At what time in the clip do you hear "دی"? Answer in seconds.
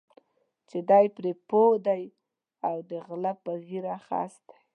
0.89-1.05, 1.87-2.03, 4.47-4.57